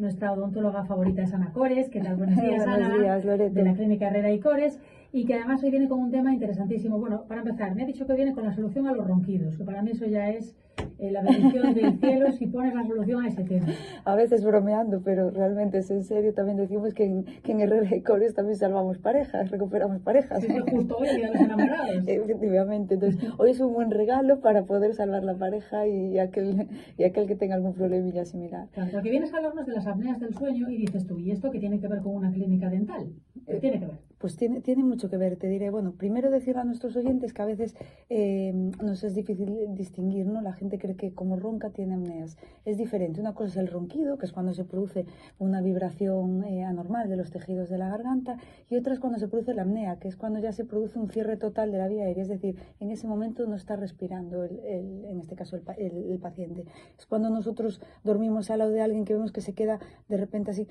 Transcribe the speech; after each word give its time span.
nuestra 0.00 0.32
odontóloga 0.32 0.84
favorita 0.84 1.22
es 1.22 1.32
Ana 1.34 1.52
Cores. 1.52 1.88
¿Qué 1.90 2.00
tal? 2.00 2.16
Buenos 2.16 2.36
días, 2.40 2.64
Buenos 2.64 2.86
Ana. 2.90 2.98
días, 2.98 3.24
Loreto. 3.24 3.54
De 3.54 3.62
la 3.62 3.74
Clínica 3.74 4.08
Herrera 4.08 4.32
y 4.32 4.40
Cores. 4.40 4.78
Y 5.12 5.24
que 5.24 5.34
además 5.34 5.62
hoy 5.62 5.70
viene 5.70 5.88
con 5.88 6.00
un 6.00 6.10
tema 6.10 6.32
interesantísimo. 6.32 6.98
Bueno, 6.98 7.24
para 7.26 7.40
empezar, 7.40 7.74
me 7.74 7.82
ha 7.82 7.86
dicho 7.86 8.06
que 8.06 8.14
viene 8.14 8.32
con 8.32 8.44
la 8.44 8.52
solución 8.52 8.86
a 8.86 8.92
los 8.92 9.06
ronquidos, 9.06 9.56
que 9.56 9.64
para 9.64 9.82
mí 9.82 9.90
eso 9.90 10.06
ya 10.06 10.30
es 10.30 10.54
eh, 10.98 11.10
la 11.10 11.22
bendición 11.22 11.74
del 11.74 11.98
cielo 12.00 12.30
si 12.32 12.46
pones 12.46 12.74
la 12.74 12.84
solución 12.84 13.24
a 13.24 13.28
ese 13.28 13.42
tema. 13.44 13.66
A 14.04 14.14
veces 14.14 14.44
bromeando, 14.44 15.00
pero 15.02 15.30
realmente 15.30 15.78
es 15.78 15.90
en 15.90 16.04
serio. 16.04 16.34
También 16.34 16.58
decimos 16.58 16.94
que 16.94 17.04
en, 17.04 17.24
que 17.24 17.52
en 17.52 18.02
Cores 18.02 18.34
también 18.34 18.56
salvamos 18.56 18.98
parejas, 18.98 19.50
recuperamos 19.50 20.00
parejas. 20.02 20.42
Sí, 20.42 20.52
justo 20.70 20.96
hoy, 20.98 21.08
Día 21.16 21.28
de 21.28 21.32
los 21.32 21.42
Enamorados. 21.42 21.96
Efectivamente. 22.06 22.94
Entonces, 22.94 23.20
hoy 23.38 23.50
es 23.50 23.60
un 23.60 23.72
buen 23.72 23.90
regalo 23.90 24.40
para 24.40 24.64
poder 24.64 24.94
salvar 24.94 25.24
la 25.24 25.36
pareja 25.36 25.86
y 25.86 26.18
aquel, 26.18 26.68
y 26.98 27.04
aquel 27.04 27.26
que 27.26 27.34
tenga 27.34 27.54
algún 27.54 27.74
problemilla 27.74 28.24
similar. 28.24 28.68
Claro, 28.72 28.90
porque 28.92 29.10
vienes 29.10 29.32
a 29.32 29.38
hablarnos 29.38 29.66
de 29.66 29.72
las 29.72 29.86
apneas 29.86 30.20
del 30.20 30.34
sueño 30.34 30.68
y 30.70 30.76
dices 30.76 31.06
tú, 31.06 31.18
¿y 31.18 31.30
esto 31.30 31.50
qué 31.50 31.58
tiene 31.58 31.80
que 31.80 31.88
ver 31.88 32.00
con 32.00 32.14
una 32.14 32.30
clínica 32.30 32.68
dental? 32.68 33.10
¿Qué 33.50 33.60
tiene 33.60 33.80
que 33.80 33.86
ver? 33.86 34.10
Pues 34.18 34.36
tiene, 34.36 34.60
tiene 34.60 34.84
mucho 34.84 35.08
que 35.08 35.16
ver, 35.16 35.36
te 35.36 35.48
diré. 35.48 35.70
Bueno, 35.70 35.92
primero 35.92 36.30
decir 36.30 36.58
a 36.58 36.64
nuestros 36.64 36.94
oyentes 36.94 37.32
que 37.32 37.40
a 37.40 37.46
veces 37.46 37.74
eh, 38.10 38.52
nos 38.82 39.02
es 39.02 39.14
difícil 39.14 39.74
distinguir, 39.74 40.26
¿no? 40.26 40.42
La 40.42 40.52
gente 40.52 40.78
cree 40.78 40.94
que 40.94 41.14
como 41.14 41.36
ronca 41.36 41.70
tiene 41.70 41.94
apneas. 41.94 42.36
Es 42.66 42.76
diferente. 42.76 43.20
Una 43.20 43.32
cosa 43.34 43.48
es 43.48 43.56
el 43.56 43.68
ronquido, 43.68 44.18
que 44.18 44.26
es 44.26 44.32
cuando 44.32 44.52
se 44.52 44.64
produce 44.64 45.06
una 45.38 45.62
vibración 45.62 46.44
eh, 46.44 46.64
anormal 46.64 47.08
de 47.08 47.16
los 47.16 47.30
tejidos 47.30 47.70
de 47.70 47.78
la 47.78 47.88
garganta, 47.88 48.36
y 48.68 48.76
otra 48.76 48.92
es 48.92 49.00
cuando 49.00 49.18
se 49.18 49.26
produce 49.26 49.54
la 49.54 49.62
apnea, 49.62 49.98
que 49.98 50.08
es 50.08 50.16
cuando 50.16 50.38
ya 50.38 50.52
se 50.52 50.66
produce 50.66 50.98
un 50.98 51.08
cierre 51.08 51.38
total 51.38 51.72
de 51.72 51.78
la 51.78 51.88
vía 51.88 52.04
aérea. 52.04 52.22
Es 52.22 52.28
decir, 52.28 52.56
en 52.78 52.90
ese 52.90 53.06
momento 53.06 53.46
no 53.46 53.56
está 53.56 53.76
respirando, 53.76 54.44
el, 54.44 54.60
en 55.06 55.18
este 55.18 55.34
caso, 55.34 55.56
el, 55.56 55.64
el 56.10 56.18
paciente. 56.18 56.66
Es 56.98 57.06
cuando 57.06 57.30
nosotros 57.30 57.80
dormimos 58.04 58.50
al 58.50 58.58
lado 58.58 58.70
de 58.72 58.82
alguien 58.82 59.06
que 59.06 59.14
vemos 59.14 59.32
que 59.32 59.40
se 59.40 59.54
queda 59.54 59.80
de 60.08 60.16
repente 60.18 60.50
así 60.50 60.66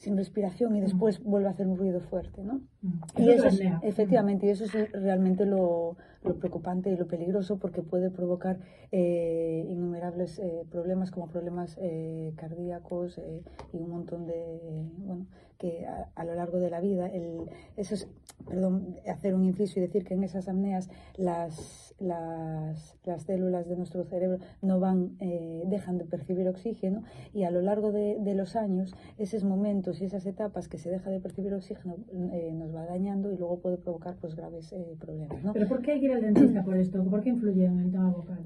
sin 0.00 0.16
respiración 0.16 0.74
y 0.76 0.80
después 0.80 1.22
vuelve 1.22 1.48
a 1.48 1.50
hacer 1.52 1.66
un 1.66 1.76
ruido 1.76 2.00
fuerte, 2.00 2.42
¿no? 2.42 2.62
Mm. 2.82 3.22
Y 3.22 3.30
Eso 3.30 3.46
es 3.48 3.60
efectivamente, 3.82 4.46
y 4.46 4.50
eso 4.50 4.64
es 4.64 4.92
realmente 4.92 5.44
lo, 5.44 5.96
lo 6.22 6.34
preocupante 6.36 6.90
y 6.90 6.96
lo 6.96 7.06
peligroso 7.06 7.58
porque 7.58 7.82
puede 7.82 8.10
provocar 8.10 8.58
eh, 8.92 9.66
innumerables 9.68 10.38
eh, 10.38 10.64
problemas 10.70 11.10
como 11.10 11.28
problemas 11.28 11.76
eh, 11.80 12.32
cardíacos 12.36 13.18
eh, 13.18 13.42
y 13.72 13.78
un 13.78 13.90
montón 13.90 14.26
de, 14.26 14.88
bueno, 14.98 15.26
que 15.58 15.86
a, 15.86 16.08
a, 16.14 16.24
lo 16.24 16.34
largo 16.34 16.58
de 16.58 16.70
la 16.70 16.80
vida, 16.80 17.06
el, 17.06 17.50
eso 17.76 17.94
es, 17.94 18.08
perdón, 18.46 18.96
hacer 19.06 19.34
un 19.34 19.44
inciso 19.44 19.78
y 19.78 19.82
decir 19.82 20.04
que 20.04 20.14
en 20.14 20.24
esas 20.24 20.48
apneas 20.48 20.88
las, 21.16 21.94
las, 21.98 22.96
las 23.04 23.22
células 23.22 23.68
de 23.68 23.76
nuestro 23.76 24.04
cerebro 24.04 24.38
no 24.62 24.80
van, 24.80 25.16
eh, 25.20 25.62
dejan 25.66 25.98
de 25.98 26.06
percibir 26.06 26.48
oxígeno 26.48 27.04
y 27.34 27.44
a 27.44 27.50
lo 27.50 27.60
largo 27.60 27.92
de, 27.92 28.16
de, 28.18 28.34
los 28.34 28.56
años, 28.56 28.94
esos 29.18 29.44
momentos 29.44 30.00
y 30.00 30.06
esas 30.06 30.24
etapas 30.26 30.68
que 30.68 30.78
se 30.78 30.90
deja 30.90 31.10
de 31.10 31.20
percibir 31.20 31.52
oxígeno 31.52 31.96
eh, 32.32 32.52
va 32.74 32.86
dañando 32.86 33.32
y 33.32 33.36
luego 33.36 33.60
puede 33.60 33.76
provocar 33.76 34.16
pues 34.20 34.34
graves 34.34 34.72
eh, 34.72 34.96
problemas. 34.98 35.42
¿no? 35.42 35.52
¿Pero 35.52 35.68
por 35.68 35.82
qué 35.82 35.92
hay 35.92 36.00
que 36.00 36.06
ir 36.06 36.12
al 36.12 36.22
dentista 36.22 36.64
por 36.64 36.76
esto? 36.76 37.02
¿Por 37.04 37.22
qué 37.22 37.30
influye 37.30 37.64
en 37.64 37.80
el 37.80 37.90
tema 37.90 38.10
vocal? 38.10 38.44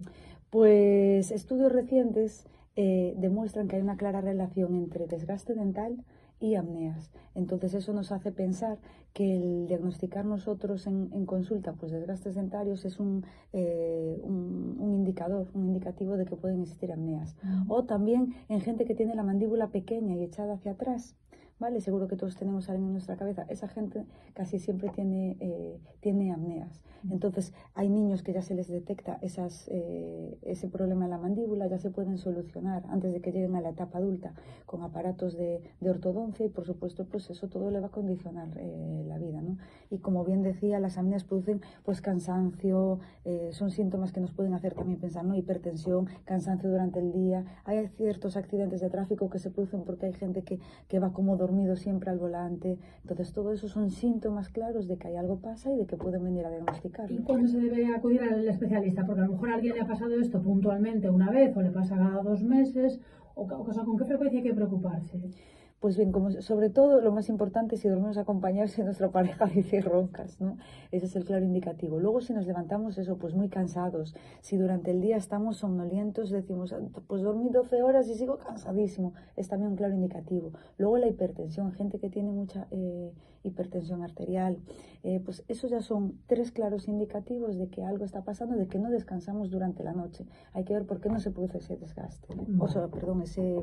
Pues 0.50 1.30
estudios 1.30 1.72
recientes 1.72 2.46
eh, 2.76 3.14
demuestran 3.18 3.68
que 3.68 3.76
hay 3.76 3.82
una 3.82 3.96
clara 3.96 4.20
relación 4.20 4.74
entre 4.74 5.06
desgaste 5.06 5.54
dental 5.54 6.04
y 6.40 6.56
apneas. 6.56 7.10
Entonces 7.34 7.74
eso 7.74 7.92
nos 7.92 8.12
hace 8.12 8.32
pensar 8.32 8.78
que 9.12 9.36
el 9.36 9.66
diagnosticar 9.68 10.24
nosotros 10.24 10.86
en, 10.86 11.08
en 11.12 11.24
consulta 11.24 11.72
pues 11.72 11.92
desgastes 11.92 12.34
dentarios 12.34 12.84
es 12.84 12.98
un, 12.98 13.24
eh, 13.52 14.20
un, 14.22 14.76
un, 14.78 14.92
indicador, 14.92 15.46
un 15.54 15.66
indicativo 15.66 16.16
de 16.16 16.26
que 16.26 16.36
pueden 16.36 16.62
existir 16.62 16.92
apneas. 16.92 17.36
Uh 17.42 17.46
-huh. 17.46 17.64
O 17.68 17.84
también 17.84 18.34
en 18.48 18.60
gente 18.60 18.84
que 18.84 18.94
tiene 18.94 19.14
la 19.14 19.22
mandíbula 19.22 19.68
pequeña 19.68 20.16
y 20.16 20.24
echada 20.24 20.54
hacia 20.54 20.72
atrás, 20.72 21.16
¿vale? 21.58 21.80
Seguro 21.80 22.08
que 22.08 22.16
todos 22.16 22.36
tenemos 22.36 22.68
alguien 22.68 22.86
en 22.86 22.92
nuestra 22.92 23.16
cabeza. 23.16 23.46
Esa 23.48 23.68
gente 23.68 24.04
casi 24.34 24.58
siempre 24.58 24.88
tiene, 24.90 25.36
eh, 25.40 25.78
tiene 26.00 26.32
apneas. 26.32 26.82
Entonces, 27.10 27.52
hay 27.74 27.90
niños 27.90 28.22
que 28.22 28.32
ya 28.32 28.42
se 28.42 28.54
les 28.54 28.68
detecta 28.68 29.18
esas, 29.20 29.68
eh, 29.68 30.38
ese 30.42 30.68
problema 30.68 31.04
en 31.04 31.10
la 31.10 31.18
mandíbula, 31.18 31.66
ya 31.66 31.78
se 31.78 31.90
pueden 31.90 32.16
solucionar 32.16 32.84
antes 32.88 33.12
de 33.12 33.20
que 33.20 33.30
lleguen 33.30 33.56
a 33.56 33.60
la 33.60 33.70
etapa 33.70 33.98
adulta 33.98 34.32
con 34.64 34.82
aparatos 34.82 35.36
de, 35.36 35.62
de 35.80 35.90
ortodoncia 35.90 36.46
y, 36.46 36.48
por 36.48 36.64
supuesto, 36.64 37.04
pues 37.04 37.28
eso 37.30 37.48
todo 37.48 37.70
le 37.70 37.80
va 37.80 37.88
a 37.88 37.90
condicionar 37.90 38.48
eh, 38.56 39.04
la 39.06 39.18
vida, 39.18 39.42
¿no? 39.42 39.58
Y 39.90 39.98
como 39.98 40.24
bien 40.24 40.42
decía, 40.42 40.80
las 40.80 40.96
apneas 40.96 41.24
producen 41.24 41.60
pues 41.84 42.00
cansancio, 42.00 42.98
eh, 43.24 43.50
son 43.52 43.70
síntomas 43.70 44.12
que 44.12 44.20
nos 44.20 44.32
pueden 44.32 44.54
hacer 44.54 44.74
también 44.74 44.98
pensar, 44.98 45.24
¿no? 45.24 45.34
Hipertensión, 45.34 46.08
cansancio 46.24 46.70
durante 46.70 47.00
el 47.00 47.12
día. 47.12 47.44
Hay 47.64 47.86
ciertos 47.88 48.36
accidentes 48.36 48.80
de 48.80 48.90
tráfico 48.90 49.28
que 49.28 49.38
se 49.38 49.50
producen 49.50 49.84
porque 49.84 50.06
hay 50.06 50.12
gente 50.14 50.42
que, 50.42 50.58
que 50.88 50.98
va 50.98 51.12
como 51.12 51.36
dormido 51.44 51.76
siempre 51.76 52.10
al 52.10 52.18
volante. 52.18 52.78
Entonces, 53.02 53.32
todo 53.32 53.52
eso 53.52 53.68
son 53.68 53.90
síntomas 53.90 54.48
claros 54.48 54.88
de 54.88 54.96
que 54.96 55.08
hay 55.08 55.16
algo 55.16 55.36
pasa 55.40 55.72
y 55.72 55.76
de 55.76 55.86
que 55.86 55.96
pueden 55.96 56.24
venir 56.24 56.44
a 56.46 56.50
diagnosticarlo. 56.50 57.14
¿Y 57.14 57.22
cuándo 57.22 57.46
se 57.48 57.58
debe 57.58 57.94
acudir 57.94 58.22
al 58.22 58.48
especialista? 58.48 59.04
Porque 59.04 59.20
a 59.22 59.26
lo 59.26 59.32
mejor 59.32 59.50
a 59.50 59.54
alguien 59.54 59.74
le 59.74 59.82
ha 59.82 59.86
pasado 59.86 60.14
esto 60.18 60.40
puntualmente 60.40 61.10
una 61.10 61.30
vez 61.30 61.54
o 61.56 61.60
le 61.60 61.70
pasa 61.70 61.96
cada 61.96 62.22
dos 62.22 62.42
meses. 62.42 63.00
O, 63.34 63.42
o 63.42 63.72
sea, 63.72 63.84
¿con 63.84 63.98
qué 63.98 64.04
frecuencia 64.04 64.38
hay 64.38 64.44
que 64.44 64.54
preocuparse? 64.54 65.20
Pues 65.84 65.98
bien, 65.98 66.12
como 66.12 66.30
sobre 66.40 66.70
todo 66.70 67.02
lo 67.02 67.12
más 67.12 67.28
importante 67.28 67.76
si 67.76 67.90
dormimos 67.90 68.16
acompañados 68.16 68.70
si 68.70 68.82
nuestra 68.82 69.10
pareja 69.10 69.44
dice 69.54 69.82
roncas, 69.82 70.40
¿no? 70.40 70.56
Ese 70.90 71.04
es 71.04 71.14
el 71.14 71.26
claro 71.26 71.44
indicativo. 71.44 72.00
Luego 72.00 72.22
si 72.22 72.32
nos 72.32 72.46
levantamos 72.46 72.96
eso, 72.96 73.18
pues 73.18 73.34
muy 73.34 73.50
cansados, 73.50 74.14
si 74.40 74.56
durante 74.56 74.92
el 74.92 75.02
día 75.02 75.18
estamos 75.18 75.58
somnolientos, 75.58 76.30
decimos, 76.30 76.74
pues 77.06 77.20
dormí 77.20 77.50
12 77.50 77.82
horas 77.82 78.08
y 78.08 78.14
sigo 78.14 78.38
cansadísimo, 78.38 79.12
es 79.36 79.48
también 79.48 79.72
un 79.72 79.76
claro 79.76 79.92
indicativo. 79.92 80.52
Luego 80.78 80.96
la 80.96 81.06
hipertensión, 81.06 81.70
gente 81.72 81.98
que 81.98 82.08
tiene 82.08 82.30
mucha 82.30 82.66
eh, 82.70 83.12
hipertensión 83.42 84.02
arterial, 84.02 84.56
eh, 85.02 85.20
pues 85.22 85.44
esos 85.48 85.70
ya 85.70 85.82
son 85.82 86.18
tres 86.26 86.50
claros 86.50 86.88
indicativos 86.88 87.58
de 87.58 87.68
que 87.68 87.84
algo 87.84 88.06
está 88.06 88.22
pasando, 88.22 88.56
de 88.56 88.68
que 88.68 88.78
no 88.78 88.88
descansamos 88.88 89.50
durante 89.50 89.84
la 89.84 89.92
noche. 89.92 90.24
Hay 90.54 90.64
que 90.64 90.72
ver 90.72 90.86
por 90.86 91.02
qué 91.02 91.10
no 91.10 91.20
se 91.20 91.30
produce 91.30 91.58
ese 91.58 91.76
desgaste, 91.76 92.34
¿no? 92.34 92.64
o 92.64 92.68
sea, 92.68 92.88
perdón, 92.88 93.20
ese 93.20 93.62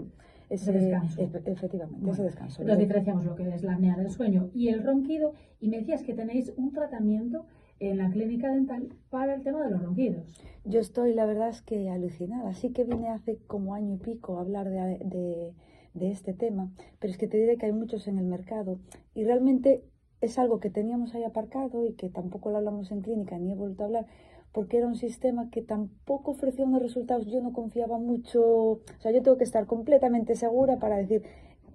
ese, 0.51 0.71
descanso. 0.73 1.21
efectivamente, 1.21 1.99
bueno, 1.99 2.13
ese 2.13 2.23
descanso. 2.23 2.61
Entonces 2.61 2.85
diferenciamos 2.85 3.25
lo 3.25 3.35
que 3.35 3.47
es 3.47 3.63
la 3.63 3.73
apnea 3.73 3.95
del 3.95 4.09
sueño 4.09 4.49
y 4.53 4.67
el 4.67 4.83
ronquido 4.83 5.33
y 5.59 5.69
me 5.69 5.77
decías 5.77 6.03
que 6.03 6.13
tenéis 6.13 6.53
un 6.57 6.71
tratamiento 6.71 7.45
en 7.79 7.97
la 7.97 8.09
clínica 8.11 8.51
dental 8.51 8.89
para 9.09 9.33
el 9.33 9.43
tema 9.43 9.63
de 9.63 9.71
los 9.71 9.81
ronquidos. 9.81 10.25
Yo 10.65 10.79
estoy, 10.79 11.13
la 11.13 11.25
verdad 11.25 11.49
es 11.49 11.61
que 11.61 11.89
alucinada. 11.89 12.53
Sí 12.53 12.71
que 12.71 12.83
vine 12.83 13.09
hace 13.09 13.37
como 13.47 13.73
año 13.73 13.95
y 13.95 13.97
pico 13.97 14.37
a 14.37 14.41
hablar 14.41 14.69
de, 14.69 14.99
de, 14.99 15.53
de 15.93 16.11
este 16.11 16.33
tema, 16.33 16.71
pero 16.99 17.11
es 17.11 17.17
que 17.17 17.27
te 17.27 17.37
diré 17.37 17.57
que 17.57 17.65
hay 17.67 17.73
muchos 17.73 18.07
en 18.07 18.19
el 18.19 18.25
mercado 18.25 18.79
y 19.15 19.23
realmente 19.23 19.83
es 20.19 20.37
algo 20.37 20.59
que 20.59 20.69
teníamos 20.69 21.15
ahí 21.15 21.23
aparcado 21.23 21.85
y 21.85 21.93
que 21.93 22.09
tampoco 22.09 22.51
lo 22.51 22.57
hablamos 22.57 22.91
en 22.91 23.01
clínica 23.01 23.39
ni 23.39 23.51
he 23.51 23.55
vuelto 23.55 23.83
a 23.83 23.85
hablar 23.87 24.05
porque 24.51 24.77
era 24.77 24.87
un 24.87 24.95
sistema 24.95 25.49
que 25.49 25.61
tampoco 25.61 26.31
ofrecía 26.31 26.65
unos 26.65 26.81
resultados, 26.81 27.27
yo 27.27 27.41
no 27.41 27.53
confiaba 27.53 27.97
mucho, 27.97 28.41
o 28.43 28.81
sea, 28.99 29.11
yo 29.11 29.21
tengo 29.21 29.37
que 29.37 29.45
estar 29.45 29.65
completamente 29.65 30.35
segura 30.35 30.77
para 30.77 30.97
decir, 30.97 31.23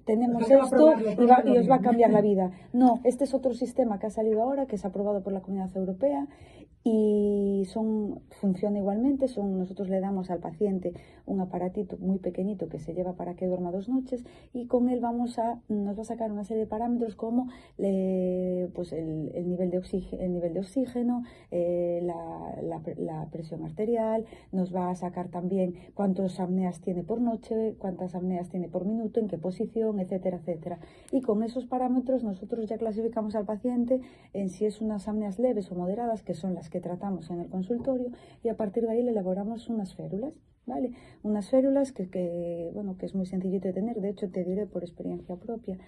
tenemos 0.05 0.49
esto 0.49 0.95
y, 0.99 1.27
va, 1.27 1.43
y, 1.45 1.59
os 1.59 1.69
va 1.69 1.77
a 1.77 1.81
cambiar 1.81 2.11
la 2.11 2.21
vida. 2.23 2.53
No, 2.73 3.01
este 3.05 3.25
es 3.25 3.35
otro 3.35 3.55
sistema 3.55 3.99
que 3.99 4.07
ha 4.07 4.11
salido 4.11 4.43
ahora, 4.43 4.67
que 4.67 4.77
es 4.77 4.85
aprobado 4.85 5.23
por 5.23 5.33
la 5.33 5.41
Comunidad 5.41 5.77
Europea 5.77 6.29
y 6.89 7.65
son, 7.65 8.21
funciona 8.31 8.79
igualmente, 8.79 9.27
son, 9.27 9.59
nosotros 9.59 9.89
le 9.89 9.99
damos 9.99 10.31
al 10.31 10.39
paciente 10.39 10.95
un 11.27 11.41
aparatito 11.41 11.97
muy 11.99 12.19
pequeñito 12.19 12.69
que 12.69 12.79
se 12.79 12.95
lleva 12.95 13.15
para 13.15 13.35
que 13.35 13.49
duerma 13.49 13.73
dos 13.73 13.89
noches 13.89 14.25
y 14.55 14.67
con 14.67 14.89
él 14.89 15.01
vamos 15.01 15.37
a, 15.41 15.61
nos 15.69 15.99
va 15.99 16.03
a 16.03 16.05
sacar 16.05 16.31
una 16.31 16.45
serie 16.45 16.63
de 16.63 16.69
parámetros 16.69 17.17
como 17.17 17.49
pues 17.77 18.93
el, 18.93 19.33
el, 19.35 19.49
nivel 19.49 19.71
de 19.71 19.79
oxígeno, 19.79 20.23
el 20.23 20.33
nivel 20.33 20.55
de 20.55 20.61
oxígeno 20.61 21.25
eh, 21.51 22.01
la, 22.05 22.55
la, 22.97 23.27
presión 23.33 23.65
arterial, 23.65 24.25
nos 24.53 24.73
va 24.73 24.91
a 24.91 24.95
sacar 24.95 25.29
también 25.29 25.75
cuántos 25.95 26.39
apneas 26.39 26.81
tiene 26.81 27.03
por 27.03 27.21
noche, 27.21 27.75
cuántas 27.79 28.15
apneas 28.15 28.49
tiene 28.49 28.69
por 28.69 28.85
minuto, 28.85 29.19
en 29.19 29.27
qué 29.27 29.39
posición, 29.39 29.99
etcétera, 29.99 30.37
etcétera. 30.37 30.79
Y 31.11 31.23
con 31.23 31.43
esos 31.43 31.67
parámetros 31.67 32.23
nosotros 32.23 32.69
ya 32.69 32.79
clasificamos 32.79 33.35
al 33.35 33.45
paciente 33.45 34.01
en 34.33 34.51
si 34.51 34.67
es 34.67 34.81
unas 34.81 35.09
apneas 35.09 35.41
leves 35.41 35.73
o 35.73 35.75
moderadas, 35.75 36.23
que 36.23 36.35
son 36.35 36.55
las 36.55 36.71
que 36.71 36.76
tratamos 36.81 37.31
en 37.31 37.41
el 37.41 37.49
consultorio, 37.49 38.11
y 38.43 38.49
a 38.49 38.57
partir 38.57 38.85
de 38.85 38.93
ahí 38.93 39.03
le 39.03 39.11
elaboramos 39.11 39.69
unas 39.69 39.95
férulas. 39.95 40.35
¿Vale? 40.69 40.91
Unas 41.23 41.49
férulas 41.49 41.93
que, 41.93 42.11
que, 42.11 42.73
bueno, 42.75 42.99
que 42.99 43.07
es 43.07 43.15
muy 43.15 43.25
sencillito 43.25 43.69
de 43.69 43.75
tener, 43.75 44.01
de 44.01 44.09
hecho 44.09 44.29
te 44.29 44.43
diré 44.43 44.67
por 44.67 44.83
experiencia 44.83 45.37
propia, 45.37 45.79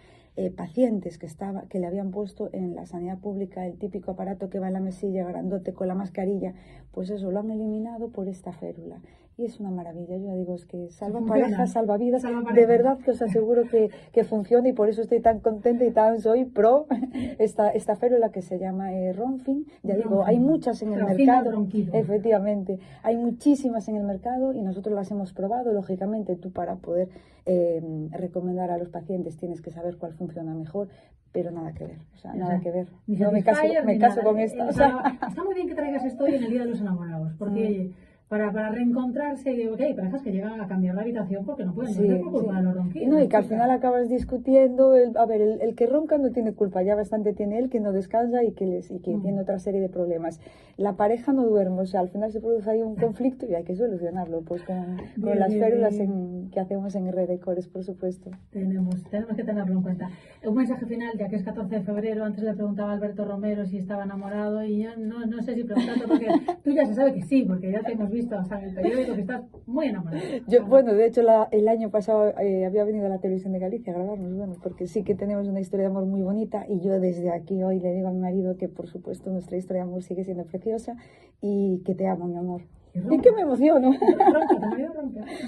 eh, 0.40 0.52
pacientes 0.52 1.19
que, 1.19 1.26
estaba, 1.26 1.62
que 1.62 1.81
le 1.81 1.88
habían 1.88 2.12
puesto 2.12 2.49
en 2.52 2.76
la 2.76 2.87
sanidad 2.87 3.19
pública 3.19 3.67
el 3.67 3.76
típico 3.76 4.12
aparato 4.12 4.49
que 4.49 4.61
va 4.61 4.69
en 4.69 4.75
la 4.75 4.81
mesilla 4.81 5.26
grandote 5.26 5.73
con 5.73 5.88
la 5.88 5.96
mascarilla, 5.96 6.55
pues 6.93 7.11
eso 7.11 7.32
lo 7.32 7.41
han 7.41 7.50
eliminado 7.50 8.11
por 8.11 8.29
esta 8.29 8.52
férula. 8.52 9.00
Y 9.38 9.44
es 9.44 9.61
una 9.61 9.70
maravilla. 9.70 10.17
Yo 10.17 10.26
ya 10.26 10.35
digo, 10.35 10.56
es 10.56 10.67
que 10.67 10.90
salva 10.90 11.20
parejas, 11.20 11.70
salva 11.70 11.96
vidas. 11.96 12.23
Salva 12.23 12.52
De 12.52 12.67
verdad 12.67 12.99
que 12.99 13.12
os 13.12 13.23
aseguro 13.23 13.69
que, 13.69 13.88
que 14.12 14.25
funciona 14.25 14.69
y 14.69 14.73
por 14.73 14.88
eso 14.88 15.00
estoy 15.00 15.20
tan 15.20 15.38
contenta 15.38 15.85
y 15.85 15.93
tan 15.93 16.20
soy 16.20 16.44
pro 16.44 16.87
esta, 17.38 17.70
esta 17.70 17.94
férula 17.94 18.31
que 18.31 18.43
se 18.43 18.58
llama 18.58 18.93
eh, 18.93 19.12
Ronfin. 19.12 19.64
Ya 19.85 19.94
digo, 19.94 20.25
hay 20.25 20.40
muchas 20.40 20.82
en 20.82 20.93
el 20.93 21.05
mercado. 21.05 21.67
Efectivamente, 21.93 22.81
hay 23.05 23.17
muchísimas 23.17 23.88
en 23.88 23.94
el 23.96 24.02
mercado 24.02 24.52
y 24.52 24.61
nosotros 24.62 24.93
las 24.93 25.08
hemos 25.12 25.32
probado. 25.32 25.73
Lógicamente, 25.73 26.34
tú 26.34 26.50
para 26.50 26.75
poder 26.76 27.08
eh, 27.46 27.81
recomendar 28.11 28.73
a 28.73 28.76
los 28.76 28.88
pacientes 28.88 29.37
tienes 29.37 29.62
que 29.62 29.70
saber 29.70 29.99
cuál 29.99 30.14
funciona 30.14 30.52
mejor, 30.52 30.88
pero 31.31 31.52
nada 31.52 31.73
que 31.75 31.84
ver. 31.84 31.99
O 32.12 32.17
sea, 32.17 32.34
nada 32.34 32.55
Ajá. 32.55 32.62
que 32.62 32.73
ver. 32.73 32.88
Yo 33.06 33.31
me 33.31 33.44
caso, 33.44 33.62
me 33.84 33.99
caso 34.00 34.17
nada. 34.17 34.29
con 34.31 34.41
Eh, 34.41 34.44
esta. 34.44 34.64
o 34.64 34.69
o 34.69 34.73
sea, 34.73 35.19
está 35.29 35.44
muy 35.44 35.55
bien 35.55 35.69
que 35.69 35.76
traigas 35.76 36.05
esto 36.05 36.25
hoy 36.25 36.34
en 36.34 36.43
el 36.43 36.50
Día 36.50 36.61
de 36.64 36.70
los 36.70 36.81
Enamorados, 36.81 37.34
porque 37.38 37.93
Mm. 38.05 38.07
Para, 38.28 38.52
para 38.52 38.70
reencontrarse, 38.70 39.50
digo 39.50 39.75
que 39.76 39.84
hay 39.86 39.94
parejas 39.94 40.20
que 40.20 40.30
llegan 40.32 40.60
a 40.60 40.69
cambiar 40.69 40.94
la 40.94 41.00
habitación 41.02 41.46
porque 41.46 41.64
no 41.64 41.75
pueden 41.75 41.94
Sí, 41.94 42.02
dormir 42.06 42.20
por 42.25 42.32
culpa 42.32 42.52
sí. 42.52 42.56
de 42.58 42.62
los 42.64 42.75
Y 42.75 42.78
ronquidos. 42.78 43.08
no, 43.08 43.22
y 43.22 43.28
que 43.28 43.36
al 43.36 43.44
final 43.44 43.70
acabas 43.70 44.08
discutiendo, 44.10 44.94
el- 44.96 45.16
a 45.16 45.25
ver, 45.25 45.40
el, 45.40 45.60
el 45.62 45.75
que 45.75 45.86
ronca 45.86 46.19
no 46.19 46.30
tiene 46.30 46.52
culpa, 46.52 46.82
ya 46.82 46.94
bastante 46.94 47.32
tiene 47.32 47.58
él 47.58 47.70
que 47.70 47.80
no 47.80 47.92
descansa 47.92 48.44
y 48.44 48.52
que, 48.52 48.66
les, 48.66 48.90
y 48.90 48.98
que 49.00 49.16
Mm. 49.16 49.22
tiene 49.22 49.40
otra 49.40 49.58
serie 49.58 49.80
de 49.80 49.88
problemas. 49.88 50.40
La 50.76 50.92
pareja 50.92 51.32
no 51.32 51.46
duerme, 51.46 51.80
o 51.80 51.86
sea, 51.86 52.00
al 52.00 52.10
final 52.10 52.30
se 52.30 52.40
produce 52.40 52.69
ahí 52.70 52.82
un 52.82 52.96
conflicto 53.36 53.46
y 53.46 53.54
hay 53.54 53.64
que 53.64 53.75
solucionarlo, 53.75 54.42
pues 54.42 54.62
con, 54.62 54.76
con 54.76 54.98
Bien, 55.24 55.38
las 55.38 55.54
férulas 55.54 55.94
en- 55.98 56.38
que 56.50 56.60
hacemos 56.60 56.94
en 56.94 57.08
Cores, 57.38 57.68
por 57.68 57.84
supuesto. 57.84 58.30
Tenemos, 58.50 59.02
tenemos 59.10 59.36
que 59.36 59.44
tenerlo 59.44 59.72
en 59.74 59.82
cuenta. 59.82 60.08
Un 60.44 60.54
mensaje 60.54 60.86
final, 60.86 61.16
ya 61.18 61.28
que 61.28 61.36
es 61.36 61.42
14 61.44 61.74
de 61.76 61.82
febrero, 61.82 62.24
antes 62.24 62.42
le 62.44 62.54
preguntaba 62.54 62.90
a 62.90 62.94
Alberto 62.94 63.24
Romero 63.24 63.64
si 63.66 63.78
estaba 63.78 64.04
enamorado 64.04 64.62
y 64.64 64.82
yo 64.82 64.90
no, 64.96 65.26
no 65.26 65.42
sé 65.42 65.54
si 65.54 65.64
preguntarte 65.64 66.06
porque 66.06 66.26
tú 66.64 66.70
ya 66.70 66.84
se 66.86 66.94
sabe 66.94 67.14
que 67.14 67.22
sí, 67.22 67.44
porque 67.46 67.70
ya 67.72 67.82
te 67.82 67.92
hemos 67.92 68.10
visto 68.10 68.36
hasta 68.38 68.58
en 68.60 68.68
el 68.68 68.74
periódico 68.74 69.14
que 69.14 69.20
estás 69.22 69.42
muy 69.66 69.86
enamorado. 69.86 70.22
Yo, 70.48 70.66
bueno, 70.66 70.94
de 70.94 71.06
hecho, 71.06 71.22
la- 71.22 71.48
el 71.50 71.68
año 71.68 71.90
pasado 71.90 72.32
eh, 72.40 72.64
había 72.66 72.84
venido 72.84 73.06
a 73.06 73.08
la 73.08 73.18
televisión 73.18 73.52
de 73.52 73.58
Galicia 73.58 73.92
a 73.92 73.96
grabarnos, 73.96 74.34
bueno, 74.34 74.54
porque 74.62 74.86
sí 74.86 75.02
que 75.04 75.14
tenemos 75.14 75.48
una 75.48 75.60
historia 75.60 75.86
de 75.86 75.90
amor 75.90 76.06
muy 76.06 76.22
bonita 76.22 76.64
y 76.68 76.80
yo 76.80 76.98
desde 77.00 77.30
aquí 77.30 77.62
hoy 77.62 77.80
le 77.80 77.92
digo 77.94 78.08
a 78.08 78.12
mi 78.12 78.20
marido 78.20 78.56
que, 78.56 78.68
por 78.68 78.86
supuesto, 78.88 79.30
nuestra 79.30 79.56
historia 79.56 79.82
de 79.82 79.88
amor 79.88 80.02
sigue 80.02 80.24
siendo 80.24 80.44
preciosa 80.44 80.96
y 81.40 81.82
que 81.84 81.94
te 81.94 82.06
amo, 82.06 82.26
mi 82.26 82.36
amor. 82.36 82.62
Ronca. 82.94 83.22
que 83.22 83.32
me 83.32 83.42
emociono. 83.42 83.90
Marido 83.90 84.92
ronca. 84.94 85.20